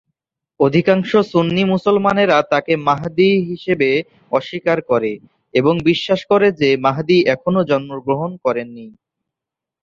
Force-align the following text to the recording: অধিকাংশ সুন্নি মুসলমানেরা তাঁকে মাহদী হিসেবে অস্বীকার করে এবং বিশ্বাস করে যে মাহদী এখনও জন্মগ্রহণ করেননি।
অধিকাংশ 0.59 1.11
সুন্নি 1.31 1.63
মুসলমানেরা 1.65 2.37
তাঁকে 2.51 2.73
মাহদী 2.87 3.29
হিসেবে 3.49 3.89
অস্বীকার 4.31 4.79
করে 4.89 5.11
এবং 5.53 5.73
বিশ্বাস 5.89 6.21
করে 6.31 6.47
যে 6.61 6.69
মাহদী 6.85 7.17
এখনও 7.35 7.61
জন্মগ্রহণ 7.69 8.31
করেননি। 8.45 8.87